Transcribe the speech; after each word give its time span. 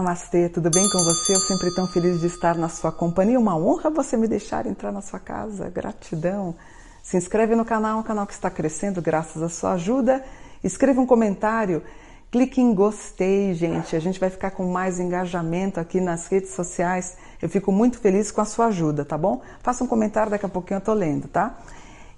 Namastê, 0.00 0.48
tudo 0.48 0.70
bem 0.70 0.88
com 0.88 1.04
você? 1.04 1.34
Eu 1.34 1.40
sempre 1.40 1.74
tão 1.74 1.86
feliz 1.86 2.20
de 2.20 2.26
estar 2.26 2.56
na 2.56 2.70
sua 2.70 2.90
companhia. 2.90 3.38
Uma 3.38 3.54
honra 3.54 3.90
você 3.90 4.16
me 4.16 4.26
deixar 4.26 4.64
entrar 4.64 4.90
na 4.90 5.02
sua 5.02 5.18
casa. 5.18 5.68
Gratidão. 5.68 6.54
Se 7.02 7.18
inscreve 7.18 7.54
no 7.54 7.66
canal, 7.66 7.98
um 7.98 8.02
canal 8.02 8.26
que 8.26 8.32
está 8.32 8.48
crescendo 8.48 9.02
graças 9.02 9.42
à 9.42 9.50
sua 9.50 9.72
ajuda. 9.72 10.24
Escreva 10.64 11.02
um 11.02 11.06
comentário. 11.06 11.82
Clique 12.30 12.62
em 12.62 12.72
gostei, 12.72 13.52
gente. 13.52 13.94
A 13.94 14.00
gente 14.00 14.18
vai 14.18 14.30
ficar 14.30 14.52
com 14.52 14.72
mais 14.72 14.98
engajamento 14.98 15.78
aqui 15.78 16.00
nas 16.00 16.28
redes 16.28 16.54
sociais. 16.54 17.18
Eu 17.42 17.50
fico 17.50 17.70
muito 17.70 17.98
feliz 17.98 18.30
com 18.30 18.40
a 18.40 18.46
sua 18.46 18.68
ajuda, 18.68 19.04
tá 19.04 19.18
bom? 19.18 19.42
Faça 19.62 19.84
um 19.84 19.86
comentário, 19.86 20.30
daqui 20.30 20.46
a 20.46 20.48
pouquinho 20.48 20.78
eu 20.78 20.82
tô 20.82 20.94
lendo, 20.94 21.28
tá? 21.28 21.58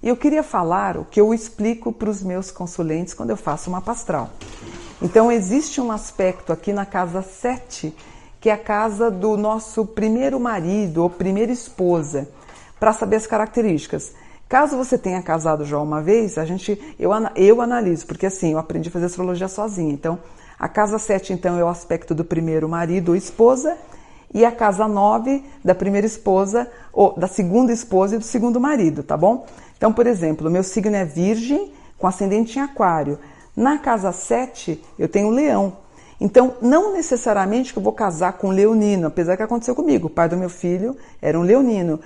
E 0.01 0.09
eu 0.09 0.17
queria 0.17 0.45
falar 0.45 0.97
o 0.97 1.05
que 1.05 1.21
eu 1.21 1.35
explico 1.35 1.93
para 1.93 2.09
os 2.09 2.23
meus 2.23 2.53
consulentes 2.53 3.13
quando 3.13 3.31
eu 3.31 3.37
faço 3.37 3.69
uma 3.69 3.81
pastral. 3.81 4.31
Então, 5.03 5.33
existe 5.33 5.81
um 5.81 5.91
aspecto 5.91 6.53
aqui 6.53 6.73
na 6.73 6.87
casa 6.87 7.23
7, 7.23 7.93
que 8.41 8.49
é 8.49 8.53
a 8.53 8.57
casa 8.57 9.11
do 9.11 9.37
nosso 9.37 9.85
primeiro 9.85 10.39
marido 10.39 11.03
ou 11.03 11.11
primeira 11.11 11.51
esposa, 11.51 12.29
para 12.79 12.93
saber 12.93 13.17
as 13.17 13.27
características. 13.27 14.13
Caso 14.49 14.77
você 14.77 14.97
tenha 14.97 15.21
casado 15.21 15.65
já 15.65 15.77
uma 15.81 16.01
vez, 16.01 16.39
a 16.39 16.45
gente 16.45 16.81
eu, 17.01 17.11
eu 17.35 17.61
analiso, 17.61 18.07
porque 18.07 18.27
assim, 18.27 18.53
eu 18.53 18.59
aprendi 18.59 18.91
a 18.91 18.93
fazer 18.93 19.07
astrologia 19.07 19.49
sozinha. 19.49 19.93
Então, 19.93 20.21
a 20.57 20.69
casa 20.69 20.99
7 21.01 21.33
então 21.33 21.59
é 21.59 21.65
o 21.65 21.69
aspecto 21.69 22.15
do 22.15 22.25
primeiro 22.25 22.69
marido 22.69 23.09
ou 23.09 23.17
esposa, 23.17 23.77
e 24.33 24.45
a 24.45 24.53
casa 24.53 24.87
9 24.87 25.45
da 25.65 25.75
primeira 25.75 26.07
esposa 26.07 26.71
ou 26.93 27.19
da 27.19 27.27
segunda 27.27 27.73
esposa 27.73 28.15
e 28.15 28.19
do 28.19 28.25
segundo 28.25 28.61
marido, 28.61 29.03
tá 29.03 29.17
bom? 29.17 29.47
Então, 29.77 29.93
por 29.93 30.07
exemplo, 30.07 30.49
meu 30.49 30.63
signo 30.63 30.95
é 30.95 31.05
Virgem 31.05 31.73
com 31.99 32.07
ascendente 32.07 32.57
em 32.57 32.63
Aquário. 32.63 33.19
Na 33.57 33.79
casa 33.79 34.13
7, 34.13 34.85
eu 34.99 35.09
tenho 35.09 35.31
Leão. 35.31 35.79
Então, 36.21 36.57
não 36.63 36.93
necessariamente 36.93 37.73
que 37.73 37.79
eu 37.79 37.83
vou 37.83 37.93
casar 37.93 38.35
com 38.35 38.51
leonino, 38.51 39.09
apesar 39.09 39.37
que 39.37 39.43
aconteceu 39.43 39.75
comigo. 39.75 40.07
O 40.07 40.11
pai 40.11 40.29
do 40.29 40.37
meu 40.37 40.49
filho 40.49 40.97
era 41.21 41.37
um 41.39 41.43
leonino. 41.43 41.99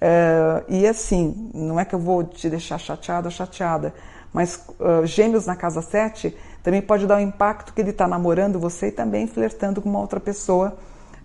Uh, 0.01 0.65
e 0.67 0.85
assim, 0.85 1.49
não 1.53 1.79
é 1.79 1.85
que 1.85 1.95
eu 1.95 1.99
vou 1.99 2.25
te 2.25 2.49
deixar 2.49 2.77
chateado 2.77 3.27
ou 3.27 3.31
chateada, 3.31 3.93
mas 4.33 4.65
uh, 4.81 5.05
gêmeos 5.05 5.45
na 5.45 5.55
casa 5.55 5.81
7 5.81 6.35
também 6.61 6.81
pode 6.81 7.07
dar 7.07 7.15
um 7.15 7.21
impacto 7.21 7.73
que 7.73 7.79
ele 7.79 7.91
está 7.91 8.05
namorando 8.05 8.59
você 8.59 8.88
e 8.88 8.91
também 8.91 9.27
flertando 9.27 9.81
com 9.81 9.88
uma 9.88 10.01
outra 10.01 10.19
pessoa, 10.19 10.77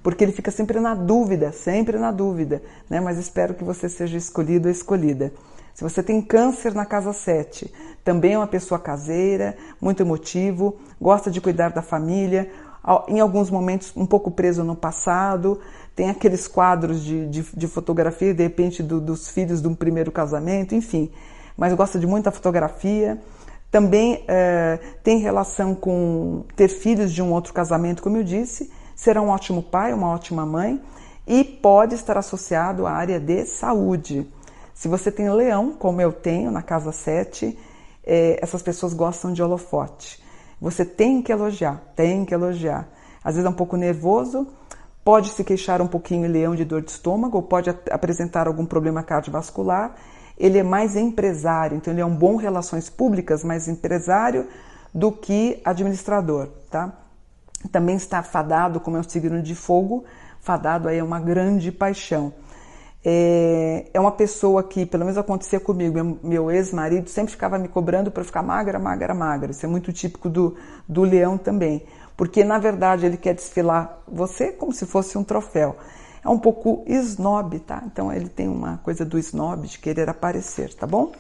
porque 0.07 0.23
ele 0.23 0.31
fica 0.31 0.53
sempre 0.53 0.79
na 0.79 0.95
dúvida, 0.95 1.51
sempre 1.51 1.99
na 1.99 2.13
dúvida, 2.13 2.63
né? 2.89 3.01
Mas 3.01 3.19
espero 3.19 3.55
que 3.55 3.65
você 3.65 3.89
seja 3.89 4.17
escolhido 4.17 4.69
ou 4.69 4.71
escolhida. 4.71 5.33
Se 5.75 5.83
você 5.83 6.01
tem 6.01 6.23
câncer 6.23 6.73
na 6.73 6.87
casa 6.87 7.13
7, 7.13 7.75
também 8.05 8.35
é 8.35 8.39
uma 8.39 8.47
pessoa 8.47 8.79
caseira, 8.79 9.57
muito 9.81 10.05
emotivo, 10.05 10.77
gosta 11.01 11.29
de 11.29 11.41
cuidar 11.41 11.71
da 11.71 11.83
família, 11.83 12.49
em 13.09 13.19
alguns 13.19 13.51
momentos 13.51 13.93
um 13.97 14.07
pouco 14.07 14.31
preso 14.31 14.63
no 14.63 14.77
passado, 14.77 15.61
tem 15.97 16.09
aqueles 16.09 16.47
quadros 16.47 17.03
de, 17.03 17.27
de, 17.27 17.43
de 17.43 17.67
fotografia, 17.67 18.33
de 18.33 18.45
repente, 18.45 18.85
do, 18.85 19.01
dos 19.01 19.29
filhos 19.29 19.61
de 19.61 19.67
um 19.67 19.75
primeiro 19.75 20.13
casamento, 20.13 20.73
enfim 20.73 21.11
mas 21.57 21.73
gosta 21.73 21.99
de 21.99 22.07
muita 22.07 22.31
fotografia. 22.31 23.19
Também 23.71 24.25
é, 24.29 24.79
tem 25.03 25.19
relação 25.19 25.75
com 25.75 26.45
ter 26.55 26.69
filhos 26.69 27.13
de 27.13 27.23
um 27.23 27.33
outro 27.33 27.53
casamento, 27.53 28.03
como 28.03 28.19
eu 28.19 28.23
disse. 28.23 28.71
Será 28.97 29.23
um 29.23 29.29
ótimo 29.29 29.63
pai, 29.63 29.93
uma 29.93 30.09
ótima 30.09 30.45
mãe 30.45 30.83
e 31.25 31.45
pode 31.45 31.95
estar 31.95 32.19
associado 32.19 32.85
à 32.85 32.91
área 32.91 33.21
de 33.21 33.47
saúde. 33.47 34.27
Se 34.75 34.89
você 34.89 35.13
tem 35.13 35.31
leão, 35.31 35.73
como 35.73 36.01
eu 36.01 36.13
tenho 36.13 36.51
na 36.51 36.63
casa 36.63 36.91
7, 36.91 37.57
é, 38.05 38.41
essas 38.43 38.61
pessoas 38.61 38.93
gostam 38.93 39.33
de 39.33 39.41
holofote. 39.41 40.21
Você 40.61 40.85
tem 40.85 41.23
que 41.23 41.31
elogiar, 41.31 41.81
tem 41.95 42.25
que 42.25 42.35
elogiar. 42.35 42.89
Às 43.23 43.37
vezes 43.37 43.47
é 43.47 43.49
um 43.49 43.57
pouco 43.57 43.77
nervoso, 43.77 44.49
pode 45.05 45.31
se 45.31 45.45
queixar 45.45 45.81
um 45.81 45.87
pouquinho 45.87 46.29
leão 46.29 46.57
de 46.57 46.65
dor 46.65 46.83
de 46.83 46.91
estômago, 46.91 47.37
ou 47.37 47.43
pode 47.45 47.71
apresentar 47.71 48.49
algum 48.49 48.67
problema 48.67 49.05
cardiovascular 49.05 49.95
ele 50.39 50.59
é 50.59 50.63
mais 50.63 50.97
empresário, 50.97 51.77
então 51.77 51.93
ele 51.93 52.01
é 52.01 52.07
um 52.07 52.15
bom 52.15 52.37
relações 52.37 52.91
públicas, 52.91 53.43
mais 53.43 53.69
empresário 53.69 54.47
do 54.93 55.11
que 55.11 55.61
administrador, 55.65 56.49
tá? 56.71 56.93
Também 57.71 57.97
está 57.97 58.23
fadado, 58.23 58.81
como 58.81 58.97
é 58.97 59.01
o 59.01 59.09
signo 59.09 59.43
de 59.43 59.55
fogo, 59.55 60.05
fadado 60.41 60.89
aí 60.89 60.99
é 60.99 61.05
uma 61.05 61.21
grande 61.21 61.71
paixão. 61.73 62.33
É, 63.05 63.87
é 63.95 64.01
uma 64.01 64.11
pessoa 64.13 64.63
que, 64.63 64.85
pelo 64.85 65.05
menos 65.05 65.17
acontecia 65.17 65.61
comigo, 65.61 65.95
meu, 65.95 66.19
meu 66.23 66.51
ex-marido 66.51 67.09
sempre 67.09 67.31
ficava 67.31 67.59
me 67.59 67.69
cobrando 67.69 68.11
para 68.11 68.25
ficar 68.25 68.43
magra, 68.43 68.79
magra, 68.79 69.15
magra. 69.15 69.51
Isso 69.53 69.65
é 69.65 69.69
muito 69.69 69.93
típico 69.93 70.29
do, 70.29 70.57
do 70.89 71.03
leão 71.03 71.39
também. 71.39 71.85
Porque, 72.17 72.43
na 72.43 72.59
verdade, 72.59 73.07
ele 73.07 73.17
quer 73.17 73.35
desfilar 73.35 74.01
você 74.09 74.51
como 74.51 74.73
se 74.73 74.87
fosse 74.87 75.17
um 75.17 75.23
troféu 75.23 75.77
é 76.27 76.29
um 76.29 76.39
pouco 76.39 76.83
snob, 76.89 77.61
tá? 77.61 77.83
Então 77.87 78.13
ele 78.13 78.29
tem 78.29 78.49
uma 78.49 78.79
coisa 78.79 79.05
do 79.05 79.17
snob, 79.17 79.69
de 79.69 79.79
querer 79.79 80.09
aparecer, 80.11 80.75
tá 80.75 80.87
bom? 80.87 81.13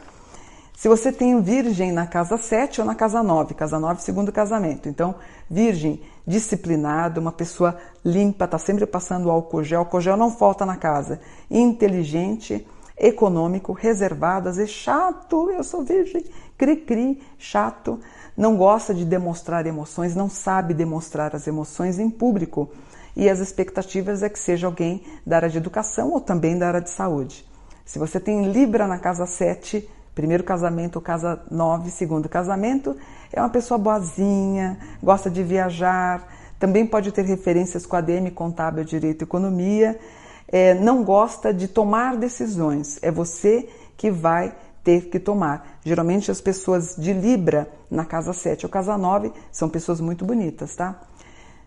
Se 0.77 0.89
você 0.89 1.11
tem 1.11 1.41
virgem 1.41 1.91
na 1.91 2.07
casa 2.07 2.37
7 2.37 2.83
ou 2.83 2.87
na 2.87 2.95
casa 2.95 3.23
9, 3.23 3.55
casa 3.55 3.81
9 3.81 4.03
segundo 4.03 4.31
casamento. 4.31 4.91
Então, 4.91 5.15
virgem, 5.49 6.03
disciplinado, 6.27 7.19
uma 7.19 7.33
pessoa 7.33 7.79
limpa, 8.05 8.47
tá 8.47 8.59
sempre 8.59 8.85
passando 8.85 9.31
álcool 9.31 9.65
gel, 9.65 9.79
álcool 9.81 10.03
gel 10.03 10.19
não 10.19 10.31
falta 10.31 10.67
na 10.67 10.77
casa. 10.77 11.19
Inteligente, 11.51 12.69
econômico, 12.95 13.73
reservado, 13.73 14.51
às 14.51 14.59
vezes 14.59 14.71
chato, 14.71 15.51
eu 15.51 15.65
sou 15.65 15.83
virgem, 15.83 16.27
cri-cri, 16.59 17.23
chato, 17.39 17.99
não 18.37 18.55
gosta 18.55 18.93
de 18.93 19.07
demonstrar 19.07 19.67
emoções, 19.67 20.15
não 20.15 20.29
sabe 20.29 20.75
demonstrar 20.75 21.35
as 21.35 21.47
emoções 21.47 21.99
em 21.99 22.11
público 22.11 22.69
e 23.17 23.31
as 23.31 23.39
expectativas 23.39 24.23
é 24.23 24.29
que 24.29 24.39
seja 24.39 24.67
alguém 24.67 25.03
da 25.25 25.37
área 25.37 25.49
de 25.49 25.57
educação 25.57 26.13
ou 26.13 26.21
também 26.21 26.59
da 26.59 26.69
área 26.69 26.83
de 26.83 26.91
saúde. 26.91 27.47
Se 27.83 27.99
você 27.99 28.21
tem 28.21 28.51
Libra 28.53 28.87
na 28.87 28.99
casa 28.99 29.25
7, 29.25 29.89
Primeiro 30.17 30.43
casamento, 30.43 30.99
casa 30.99 31.43
9, 31.51 31.91
segundo 31.91 32.27
casamento, 32.27 32.97
é 33.31 33.39
uma 33.39 33.51
pessoa 33.51 33.77
boazinha, 33.77 34.79
gosta 35.03 35.29
de 35.29 35.43
viajar, 35.43 36.27
também 36.59 36.87
pode 36.87 37.13
ter 37.13 37.23
referências 37.27 37.85
com 37.85 37.97
ADM, 37.97 38.31
contábil, 38.31 38.83
direito 38.83 39.21
e 39.21 39.25
economia, 39.25 40.01
é, 40.49 40.73
não 40.73 41.05
gosta 41.05 41.53
de 41.53 41.69
tomar 41.69 42.17
decisões, 42.17 42.99
é 43.03 43.11
você 43.11 43.69
que 43.95 44.11
vai 44.11 44.57
ter 44.83 45.11
que 45.11 45.21
tomar. 45.21 45.81
Geralmente 45.85 46.31
as 46.31 46.41
pessoas 46.41 46.97
de 46.97 47.13
Libra 47.13 47.71
na 47.91 48.07
casa 48.07 48.33
7 48.33 48.65
ou 48.65 48.73
casa 48.73 48.97
9 48.97 49.31
são 49.53 49.69
pessoas 49.69 50.01
muito 50.01 50.25
bonitas, 50.25 50.75
tá? 50.75 50.99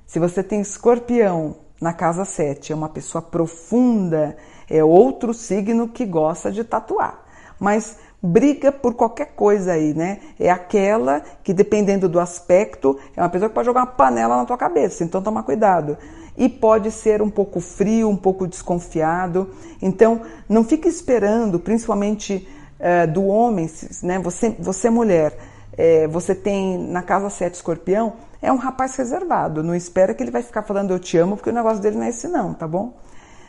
Se 0.07 0.17
você 0.17 0.41
tem 0.41 0.59
escorpião 0.59 1.57
na 1.79 1.93
casa 1.93 2.25
7, 2.25 2.73
é 2.73 2.75
uma 2.75 2.89
pessoa 2.89 3.21
profunda, 3.21 4.35
é 4.67 4.83
outro 4.83 5.35
signo 5.35 5.87
que 5.87 6.03
gosta 6.03 6.51
de 6.51 6.63
tatuar. 6.63 7.29
Mas 7.59 7.97
briga 8.21 8.71
por 8.71 8.93
qualquer 8.93 9.33
coisa 9.35 9.73
aí, 9.73 9.93
né? 9.93 10.19
É 10.39 10.49
aquela 10.49 11.21
que, 11.43 11.53
dependendo 11.53 12.09
do 12.09 12.19
aspecto, 12.19 12.99
é 13.15 13.21
uma 13.21 13.29
pessoa 13.29 13.49
que 13.49 13.55
pode 13.55 13.65
jogar 13.65 13.81
uma 13.81 13.87
panela 13.87 14.37
na 14.37 14.45
tua 14.45 14.57
cabeça, 14.57 15.03
então 15.03 15.21
toma 15.21 15.43
cuidado. 15.43 15.97
E 16.37 16.47
pode 16.47 16.91
ser 16.91 17.21
um 17.21 17.29
pouco 17.29 17.59
frio, 17.59 18.09
um 18.09 18.15
pouco 18.15 18.47
desconfiado. 18.47 19.49
Então, 19.81 20.21
não 20.47 20.63
fique 20.63 20.87
esperando, 20.87 21.59
principalmente 21.59 22.47
é, 22.79 23.05
do 23.05 23.25
homem, 23.25 23.69
né? 24.03 24.19
Você, 24.19 24.55
você 24.59 24.87
é 24.87 24.91
mulher, 24.91 25.37
é, 25.77 26.07
você 26.07 26.33
tem 26.33 26.77
na 26.77 27.01
casa 27.01 27.29
7 27.29 27.55
escorpião, 27.55 28.13
é 28.41 28.51
um 28.51 28.57
rapaz 28.57 28.95
reservado. 28.95 29.63
Não 29.63 29.75
espera 29.75 30.13
que 30.13 30.23
ele 30.23 30.31
vai 30.31 30.43
ficar 30.43 30.63
falando 30.63 30.91
eu 30.91 30.99
te 30.99 31.17
amo, 31.17 31.35
porque 31.35 31.49
o 31.49 31.53
negócio 31.53 31.81
dele 31.81 31.97
não 31.97 32.03
é 32.03 32.09
esse 32.09 32.27
não, 32.27 32.53
tá 32.53 32.67
bom? 32.67 32.93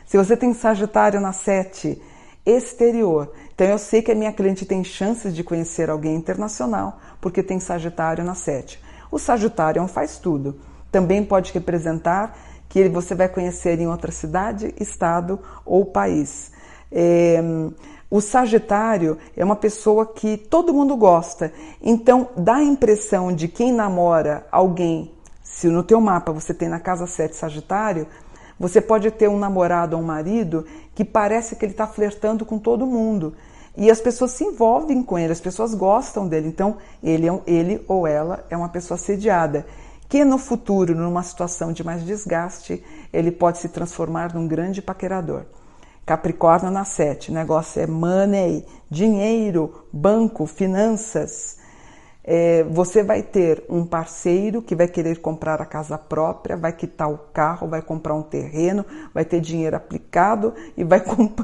Se 0.05 0.17
você 0.17 0.35
tem 0.35 0.53
Sagitário 0.53 1.21
na 1.21 1.31
7 1.31 2.01
exterior, 2.45 3.31
então 3.53 3.67
eu 3.67 3.77
sei 3.77 4.01
que 4.01 4.11
a 4.11 4.15
minha 4.15 4.33
cliente 4.33 4.65
tem 4.65 4.83
chances 4.83 5.35
de 5.35 5.43
conhecer 5.43 5.89
alguém 5.89 6.15
internacional, 6.15 6.99
porque 7.19 7.43
tem 7.43 7.59
Sagitário 7.59 8.23
na 8.23 8.33
7. 8.33 8.81
O 9.11 9.19
Sagitário 9.19 9.79
é 9.79 9.83
um 9.83 9.87
faz 9.87 10.17
tudo. 10.17 10.59
Também 10.91 11.23
pode 11.23 11.53
representar 11.53 12.35
que 12.67 12.89
você 12.89 13.13
vai 13.13 13.29
conhecer 13.29 13.79
em 13.79 13.87
outra 13.87 14.11
cidade, 14.11 14.73
estado 14.79 15.39
ou 15.65 15.85
país. 15.85 16.51
É, 16.91 17.39
o 18.09 18.19
Sagitário 18.19 19.17
é 19.37 19.45
uma 19.45 19.55
pessoa 19.55 20.05
que 20.05 20.37
todo 20.37 20.73
mundo 20.73 20.97
gosta, 20.97 21.53
então 21.81 22.29
dá 22.35 22.55
a 22.55 22.63
impressão 22.63 23.33
de 23.33 23.47
quem 23.47 23.71
namora 23.71 24.45
alguém, 24.51 25.11
se 25.43 25.67
no 25.67 25.83
teu 25.83 26.01
mapa 26.01 26.31
você 26.31 26.53
tem 26.53 26.67
na 26.67 26.79
casa 26.79 27.05
7 27.05 27.35
Sagitário, 27.35 28.07
você 28.61 28.79
pode 28.79 29.09
ter 29.09 29.27
um 29.27 29.39
namorado 29.39 29.95
ou 29.95 30.03
um 30.03 30.05
marido 30.05 30.67
que 30.93 31.03
parece 31.03 31.55
que 31.55 31.65
ele 31.65 31.71
está 31.71 31.87
flertando 31.87 32.45
com 32.45 32.59
todo 32.59 32.85
mundo. 32.85 33.33
E 33.75 33.89
as 33.89 33.99
pessoas 33.99 34.31
se 34.31 34.43
envolvem 34.43 35.01
com 35.01 35.17
ele, 35.17 35.33
as 35.33 35.41
pessoas 35.41 35.73
gostam 35.73 36.27
dele. 36.27 36.47
Então, 36.47 36.77
ele, 37.01 37.27
é 37.27 37.41
ele 37.47 37.83
ou 37.87 38.05
ela 38.05 38.45
é 38.51 38.55
uma 38.55 38.69
pessoa 38.69 38.95
assediada. 38.95 39.65
Que 40.07 40.23
no 40.23 40.37
futuro, 40.37 40.93
numa 40.93 41.23
situação 41.23 41.73
de 41.73 41.83
mais 41.83 42.05
desgaste, 42.05 42.83
ele 43.11 43.31
pode 43.31 43.57
se 43.57 43.69
transformar 43.69 44.35
num 44.35 44.47
grande 44.47 44.79
paquerador. 44.79 45.45
Capricórnio 46.05 46.69
na 46.69 46.85
7, 46.85 47.31
negócio 47.31 47.81
é 47.81 47.87
money, 47.87 48.63
dinheiro, 48.91 49.85
banco, 49.91 50.45
finanças. 50.45 51.57
É, 52.23 52.63
você 52.63 53.01
vai 53.01 53.23
ter 53.23 53.63
um 53.67 53.83
parceiro 53.83 54.61
que 54.61 54.75
vai 54.75 54.87
querer 54.87 55.19
comprar 55.19 55.59
a 55.59 55.65
casa 55.65 55.97
própria, 55.97 56.55
vai 56.55 56.71
quitar 56.71 57.11
o 57.11 57.17
carro, 57.33 57.67
vai 57.67 57.81
comprar 57.81 58.13
um 58.13 58.21
terreno, 58.21 58.85
vai 59.13 59.25
ter 59.25 59.39
dinheiro 59.39 59.75
aplicado 59.75 60.53
e 60.77 60.83
vai, 60.83 60.99
comp 61.03 61.39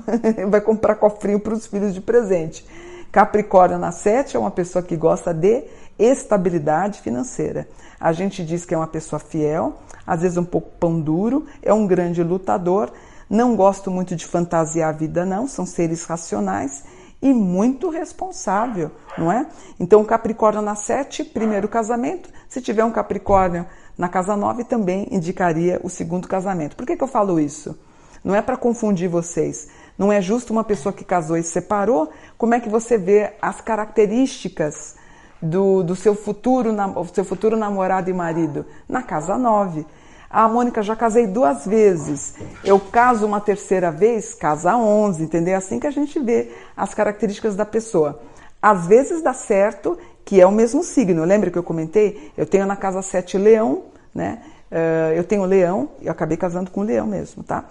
vai 0.50 0.62
comprar 0.62 0.96
cofrinho 0.96 1.40
para 1.40 1.54
os 1.54 1.66
filhos 1.66 1.94
de 1.94 2.02
presente. 2.02 2.66
Capricórnio 3.12 3.80
na 3.80 3.92
7 3.92 4.38
é 4.38 4.40
uma 4.40 4.52
pessoa 4.52 4.84
que 4.84 4.96
gosta 4.96 5.34
de 5.34 5.64
estabilidade 5.98 7.02
financeira. 7.02 7.68
A 8.00 8.14
gente 8.14 8.46
diz 8.46 8.64
que 8.64 8.76
é 8.76 8.78
uma 8.78 8.86
pessoa 8.86 9.20
fiel, 9.20 9.78
às 10.06 10.22
vezes 10.22 10.38
um 10.38 10.44
pouco 10.46 10.70
pão 10.80 11.02
duro, 11.02 11.48
é 11.64 11.74
um 11.74 11.88
grande 11.88 12.22
lutador 12.22 12.92
não 13.30 13.58
gosto 13.58 13.92
muito 13.92 14.16
de 14.16 14.26
fantasiar 14.26 14.90
a 14.90 14.98
vida, 14.98 15.26
não, 15.26 15.48
são 15.48 15.66
seres 15.66 16.06
racionais 16.06 16.84
e 17.22 17.34
muito 17.34 17.90
responsável, 17.90 18.92
não 19.18 19.32
é? 19.32 19.48
Então, 19.80 20.04
Capricórnio 20.06 20.62
na 20.62 20.76
7, 20.76 21.24
primeiro 21.24 21.68
casamento. 21.68 22.30
Se 22.48 22.62
tiver 22.62 22.84
um 22.84 22.92
Capricórnio 22.92 23.66
na 23.98 24.08
casa 24.08 24.36
9, 24.36 24.64
também 24.64 25.08
indicaria 25.12 25.80
o 25.84 25.90
segundo 25.90 26.28
casamento. 26.28 26.76
Por 26.76 26.86
que, 26.86 26.96
que 26.96 27.04
eu 27.04 27.08
falo 27.08 27.40
isso? 27.40 27.78
Não 28.24 28.36
é 28.36 28.42
para 28.42 28.58
confundir 28.58 29.10
vocês. 29.10 29.68
Não 29.98 30.12
é 30.12 30.22
justo 30.22 30.54
uma 30.54 30.64
pessoa 30.64 30.94
que 30.94 31.04
casou 31.04 31.38
e 31.38 31.44
separou. 31.44 32.10
Como 32.38 32.54
é 32.54 32.60
que 32.60 32.70
você 32.70 32.98
vê 32.98 33.34
as 33.42 33.62
características 33.62 34.96
do, 35.42 35.82
do 35.82 35.96
seu, 35.96 36.14
futuro, 36.14 36.76
seu 37.14 37.26
futuro 37.26 37.58
namorado 37.58 38.10
e 38.10 38.14
marido? 38.14 38.66
Na 38.88 39.02
casa 39.02 39.38
9. 39.38 39.86
Ah, 40.30 40.48
Mônica, 40.48 40.84
já 40.84 40.96
casei 40.96 41.26
duas 41.26 41.66
vezes. 41.66 42.36
Eu 42.64 42.80
caso 42.80 43.26
uma 43.26 43.40
terceira 43.40 43.92
vez, 43.92 44.34
casa 44.34 44.76
11, 44.76 45.24
entendeu? 45.24 45.54
É 45.54 45.58
assim 45.58 45.80
que 45.80 45.88
a 45.88 45.92
gente 45.92 46.20
vê 46.20 46.52
as 46.76 46.94
características 46.94 47.56
da 47.56 47.66
pessoa. 47.66 48.20
Às 48.62 48.88
vezes 48.88 49.22
dá 49.22 49.34
certo, 49.34 49.98
que 50.26 50.42
é 50.42 50.46
o 50.46 50.52
mesmo 50.52 50.84
signo. 50.84 51.24
Lembra 51.24 51.50
que 51.50 51.58
eu 51.58 51.64
comentei? 51.64 52.32
Eu 52.36 52.46
tenho 52.46 52.66
na 52.66 52.76
casa 52.76 53.02
7 53.02 53.38
leão, 53.38 53.84
né? 54.14 54.42
Uh, 54.70 55.14
eu 55.16 55.24
tenho 55.24 55.46
leão 55.46 55.90
e 56.02 56.10
acabei 56.10 56.36
casando 56.36 56.70
com 56.70 56.82
leão 56.82 57.08
mesmo, 57.08 57.42
tá? 57.42 57.64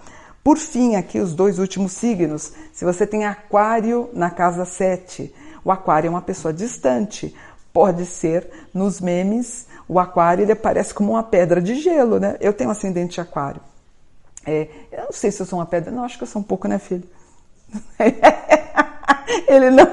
Por 0.43 0.57
fim, 0.57 0.95
aqui 0.95 1.19
os 1.19 1.35
dois 1.35 1.59
últimos 1.59 1.91
signos. 1.91 2.53
Se 2.73 2.83
você 2.83 3.05
tem 3.05 3.25
aquário 3.25 4.09
na 4.13 4.31
casa 4.31 4.65
7, 4.65 5.31
o 5.63 5.71
aquário 5.71 6.07
é 6.07 6.09
uma 6.09 6.21
pessoa 6.21 6.51
distante. 6.51 7.35
Pode 7.77 8.07
ser 8.07 8.49
nos 8.73 8.99
memes 8.99 9.67
o 9.87 9.99
aquário 9.99 10.41
ele 10.41 10.51
aparece 10.51 10.91
como 10.95 11.11
uma 11.11 11.21
pedra 11.21 11.61
de 11.61 11.75
gelo, 11.75 12.19
né? 12.19 12.35
Eu 12.39 12.51
tenho 12.51 12.71
ascendente 12.71 13.13
de 13.13 13.21
aquário. 13.21 13.61
É, 14.43 14.67
eu 14.91 15.03
não 15.03 15.11
sei 15.11 15.29
se 15.29 15.43
eu 15.43 15.45
sou 15.45 15.59
uma 15.59 15.65
pedra, 15.67 15.91
não, 15.91 16.03
acho 16.03 16.17
que 16.17 16.23
eu 16.23 16.27
sou 16.27 16.41
um 16.41 16.43
pouco, 16.43 16.67
né, 16.67 16.79
filho? 16.79 17.03
ele 19.47 19.69
não. 19.69 19.87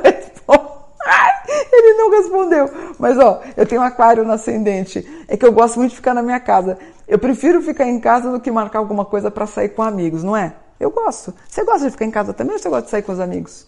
Ele 1.70 1.94
não 1.98 2.10
respondeu. 2.10 2.70
Mas 2.98 3.19
ó, 3.19 3.42
eu 3.54 3.66
tenho 3.66 3.82
aquário 3.82 4.25
no 4.25 4.32
ascendente. 4.32 5.06
É 5.28 5.36
que 5.36 5.44
eu 5.44 5.52
gosto 5.52 5.78
muito 5.78 5.90
de 5.90 5.96
ficar 5.96 6.14
na 6.14 6.22
minha 6.22 6.40
casa. 6.40 6.78
Eu 7.06 7.19
prefiro 7.19 7.60
ficar 7.60 7.86
em 7.86 8.00
casa 8.00 8.32
do 8.32 8.40
que 8.40 8.50
marcar 8.50 8.78
alguma 8.78 9.05
coisa 9.05 9.31
para 9.31 9.46
sair 9.46 9.69
com 9.69 9.82
amigos, 9.82 10.24
não 10.24 10.34
é? 10.34 10.55
Eu 10.81 10.91
gosto. 10.91 11.34
Você 11.46 11.62
gosta 11.64 11.84
de 11.84 11.91
ficar 11.91 12.06
em 12.06 12.10
casa 12.10 12.32
também 12.32 12.55
ou 12.55 12.58
você 12.58 12.70
gosta 12.70 12.84
de 12.86 12.91
sair 12.91 13.03
com 13.03 13.12
os 13.12 13.20
amigos? 13.20 13.67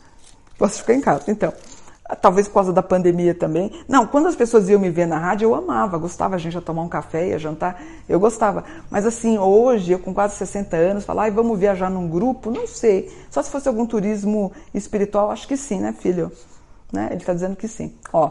Gosto 0.59 0.77
de 0.77 0.81
ficar 0.81 0.95
em 0.95 1.03
casa. 1.03 1.25
Então, 1.29 1.53
Talvez 2.21 2.47
por 2.47 2.55
causa 2.55 2.73
da 2.73 2.83
pandemia 2.83 3.35
também. 3.35 3.73
Não, 3.89 4.07
quando 4.07 4.29
as 4.29 4.37
pessoas 4.37 4.69
iam 4.69 4.79
me 4.81 4.91
ver 4.91 5.07
na 5.07 5.19
rádio, 5.19 5.47
eu 5.47 5.55
amava, 5.55 5.99
gostava, 5.99 6.37
a 6.37 6.39
gente 6.39 6.55
ia 6.55 6.61
tomar 6.61 6.83
um 6.83 6.89
café, 6.89 7.29
ia 7.29 7.39
jantar, 7.39 7.83
eu 8.09 8.21
gostava. 8.21 8.65
Mas 8.91 9.05
assim, 9.05 9.39
hoje, 9.39 9.93
eu 9.93 9.99
com 9.99 10.15
quase 10.15 10.37
60 10.37 10.77
anos, 10.77 11.05
falar, 11.05 11.25
ai, 11.25 11.31
vamos 11.31 11.59
viajar 11.59 11.91
num 11.91 12.09
grupo? 12.09 12.51
Não 12.51 12.67
sei. 12.67 13.13
Só 13.29 13.43
se 13.43 13.51
fosse 13.51 13.67
algum 13.67 13.85
turismo 13.85 14.53
espiritual, 14.73 15.33
acho 15.33 15.49
que 15.49 15.57
sim, 15.57 15.81
né, 15.81 15.93
filho? 15.93 16.31
Né? 16.93 17.09
Ele 17.11 17.21
está 17.21 17.35
dizendo 17.35 17.57
que 17.57 17.67
sim. 17.67 17.93
Ó, 18.13 18.31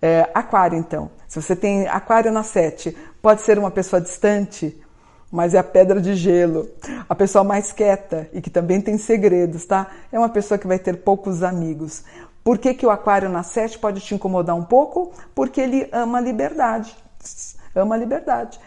é, 0.00 0.28
aquário, 0.34 0.78
então. 0.78 1.10
Se 1.28 1.40
você 1.40 1.54
tem 1.54 1.86
aquário 1.88 2.32
na 2.32 2.42
7, 2.42 2.96
pode 3.20 3.42
ser 3.42 3.58
uma 3.58 3.70
pessoa 3.70 4.00
distante, 4.00 4.76
mas 5.30 5.54
é 5.54 5.58
a 5.58 5.64
pedra 5.64 6.00
de 6.00 6.14
gelo. 6.14 6.68
A 7.08 7.14
pessoa 7.14 7.44
mais 7.44 7.72
quieta 7.72 8.28
e 8.32 8.40
que 8.40 8.50
também 8.50 8.80
tem 8.80 8.98
segredos, 8.98 9.64
tá? 9.64 9.86
É 10.10 10.18
uma 10.18 10.28
pessoa 10.28 10.58
que 10.58 10.66
vai 10.66 10.78
ter 10.78 10.98
poucos 10.98 11.42
amigos. 11.42 12.04
Por 12.44 12.58
que, 12.58 12.74
que 12.74 12.84
o 12.84 12.90
aquário 12.90 13.28
na 13.28 13.42
7 13.42 13.78
pode 13.78 14.00
te 14.00 14.14
incomodar 14.14 14.56
um 14.56 14.64
pouco? 14.64 15.12
Porque 15.34 15.60
ele 15.60 15.88
ama 15.92 16.18
a 16.18 16.20
liberdade. 16.20 16.94
Ama 17.74 17.94
a 17.94 17.98
liberdade. 17.98 18.58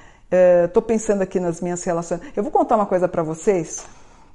Estou 0.65 0.83
é, 0.83 0.85
pensando 0.85 1.21
aqui 1.21 1.39
nas 1.39 1.61
minhas 1.61 1.83
relações. 1.83 2.21
Eu 2.35 2.41
vou 2.41 2.51
contar 2.51 2.75
uma 2.75 2.85
coisa 2.85 3.07
para 3.07 3.21
vocês, 3.21 3.85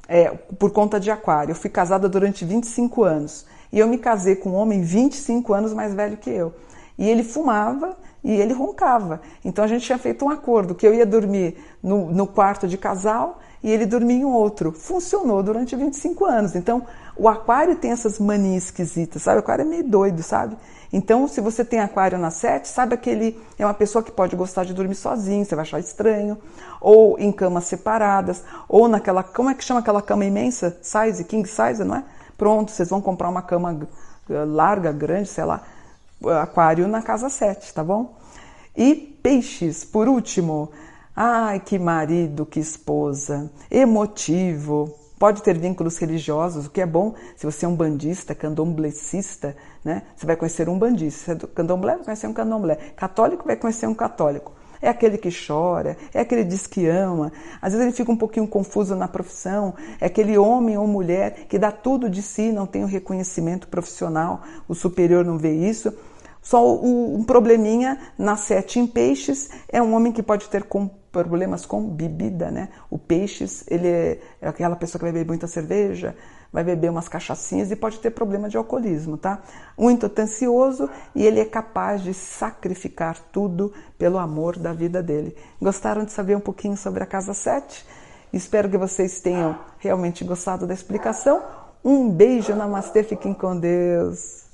é, 0.07 0.31
por 0.31 0.71
conta 0.71 1.01
de 1.01 1.11
aquário. 1.11 1.53
Eu 1.53 1.57
fui 1.57 1.71
casada 1.71 2.09
durante 2.09 2.45
25 2.45 3.03
anos. 3.03 3.47
E 3.73 3.79
eu 3.79 3.89
me 3.89 3.99
casei 3.99 4.37
com 4.37 4.51
um 4.51 4.55
homem 4.55 4.83
25 4.83 5.55
anos 5.55 5.73
mais 5.73 5.95
velho 5.95 6.17
que 6.17 6.31
eu. 6.31 6.55
E 6.99 7.09
ele 7.09 7.23
fumava 7.23 7.97
e 8.23 8.33
ele 8.33 8.53
roncava. 8.53 9.21
Então 9.45 9.65
a 9.65 9.69
gente 9.69 9.87
tinha 9.87 9.99
feito 9.99 10.25
um 10.25 10.29
acordo 10.29 10.75
que 10.75 10.87
eu 10.87 10.93
ia 10.93 11.07
dormir 11.07 11.57
no, 11.83 12.13
no 12.13 12.27
quarto 12.27 12.69
de 12.69 12.77
casal 12.77 13.39
e 13.62 13.71
ele 13.71 13.87
dormia 13.87 14.19
em 14.19 14.25
outro. 14.25 14.73
Funcionou 14.73 15.43
durante 15.43 15.76
25 15.76 16.25
anos. 16.25 16.55
Então 16.55 16.87
o 17.17 17.29
aquário 17.29 17.76
tem 17.76 17.90
essas 17.90 18.19
manias 18.19 18.64
esquisitas, 18.64 19.23
sabe? 19.23 19.38
O 19.38 19.40
aquário 19.40 19.62
é 19.62 19.64
meio 19.67 19.85
doido, 19.85 20.23
sabe? 20.23 20.57
Então, 20.93 21.29
se 21.29 21.40
você 21.40 21.64
tem 21.64 21.79
aquário 21.79 22.19
na 22.19 22.31
7, 22.31 22.67
sabe 22.67 22.97
que 22.97 23.09
ele 23.09 23.40
é 23.59 23.64
uma 23.64 23.75
pessoa 23.75 24.02
que 24.02 24.11
pode 24.11 24.35
gostar 24.35 24.64
de 24.64 24.75
dormir 24.75 24.97
sozinho, 24.97 25.45
você 25.45 25.55
vai 25.55 25.62
achar 25.62 25.79
estranho, 25.79 26.37
ou 26.81 27.17
em 27.19 27.31
camas 27.31 27.64
separadas, 27.64 28.43
ou 28.69 28.88
naquela, 28.88 29.23
como 29.23 29.50
é 29.50 29.55
que 29.55 29.62
chama 29.62 29.81
aquela 29.81 30.02
cama 30.02 30.25
imensa? 30.25 30.76
Size, 30.83 31.23
king 31.25 31.49
size, 31.49 31.85
não 31.85 31.97
é? 31.97 32.05
Pronto, 32.37 32.73
vocês 32.73 32.88
vão 32.88 33.00
comprar 33.00 33.29
uma 33.29 33.43
cama 33.43 33.87
eh, 34.29 34.45
larga, 34.45 34.90
grande, 34.90 35.29
sei 35.29 35.45
lá, 35.45 35.62
aquário 36.43 36.88
na 36.88 37.02
casa 37.02 37.29
7, 37.29 37.73
tá 37.73 37.85
bom? 37.85 38.17
E 38.76 38.95
peixes, 38.95 39.85
por 39.85 40.09
último. 40.09 40.71
Ai, 41.14 41.61
que 41.61 41.79
marido, 41.79 42.47
que 42.47 42.61
esposa, 42.61 43.50
emotivo, 43.71 44.95
pode 45.19 45.43
ter 45.43 45.59
vínculos 45.59 45.99
religiosos, 45.99 46.67
o 46.67 46.71
que 46.71 46.81
é 46.81 46.87
bom 46.87 47.14
se 47.37 47.45
você 47.45 47.67
é 47.67 47.69
um 47.69 47.75
bandista, 47.75 48.35
candomblessista, 48.35 49.57
né? 49.85 50.05
Você 50.17 50.25
vai 50.25 50.37
conhecer 50.37 50.69
um 50.69 50.79
bandista, 50.79 51.25
se 51.25 51.31
é 51.33 51.35
do 51.35 51.49
candomblé, 51.49 51.97
vai 51.97 52.05
conhecer 52.05 52.26
um 52.26 52.33
candomblé. 52.33 52.76
Católico 52.97 53.45
vai 53.45 53.57
conhecer 53.57 53.87
um 53.87 53.95
católico. 53.95 54.52
É 54.81 54.88
aquele 54.88 55.19
que 55.19 55.29
chora, 55.31 55.95
é 56.14 56.21
aquele 56.21 56.43
que 56.43 56.49
diz 56.49 56.67
que 56.67 56.87
ama. 56.87 57.31
Às 57.61 57.73
vezes 57.73 57.87
ele 57.87 57.95
fica 57.95 58.11
um 58.11 58.17
pouquinho 58.17 58.49
confuso 58.49 58.97
na 58.97 59.07
profissão. 59.07 59.75
É 60.00 60.07
aquele 60.07 60.38
homem 60.38 60.79
ou 60.79 60.87
mulher 60.87 61.47
que 61.49 61.59
dá 61.59 61.71
tudo 61.71 62.09
de 62.09 62.23
si, 62.23 62.50
não 62.50 62.67
tem 62.67 62.83
o 62.83 62.87
reconhecimento 62.87 63.69
profissional, 63.69 64.40
o 64.67 64.75
superior 64.75 65.23
não 65.23 65.37
vê 65.37 65.52
isso. 65.52 65.93
Só 66.40 66.75
um 66.83 67.23
probleminha 67.23 67.99
na 68.17 68.37
sete 68.37 68.79
em 68.79 68.87
peixes 68.87 69.50
é 69.69 69.83
um 69.83 69.95
homem 69.95 70.11
que 70.11 70.23
pode 70.23 70.49
ter 70.49 70.64
com, 70.64 70.88
problemas 71.12 71.67
com 71.67 71.88
bebida, 71.88 72.50
né? 72.50 72.69
O 72.88 72.99
peixes, 72.99 73.64
ele 73.69 73.88
é, 73.88 74.21
aquela 74.43 74.76
pessoa 74.76 74.99
que 74.99 75.05
vai 75.05 75.12
beber 75.12 75.26
muita 75.26 75.47
cerveja, 75.47 76.17
vai 76.52 76.64
beber 76.64 76.90
umas 76.90 77.09
cachaçinhas 77.09 77.71
e 77.71 77.76
pode 77.76 77.99
ter 77.99 78.11
problema 78.11 78.49
de 78.49 78.57
alcoolismo, 78.57 79.17
tá? 79.17 79.40
Muito 79.76 80.07
atencioso 80.07 80.88
e 81.14 81.25
ele 81.25 81.40
é 81.40 81.45
capaz 81.45 82.02
de 82.02 82.12
sacrificar 82.12 83.19
tudo 83.33 83.73
pelo 83.99 84.19
amor 84.19 84.59
da 84.59 84.73
vida 84.73 85.02
dele. 85.02 85.37
Gostaram 85.61 86.05
de 86.05 86.12
saber 86.12 86.37
um 86.37 86.40
pouquinho 86.40 86.76
sobre 86.76 87.02
a 87.02 87.07
casa 87.07 87.35
7? 87.35 87.87
Espero 88.33 88.69
que 88.69 88.79
vocês 88.79 89.21
tenham 89.21 89.59
realmente 89.79 90.25
gostado 90.25 90.67
da 90.67 90.75
explicação. 90.75 91.43
Um 91.85 92.11
beijo, 92.11 92.55
namastê, 92.55 93.02
fiquem 93.02 93.35
com 93.35 93.59
Deus. 93.59 94.50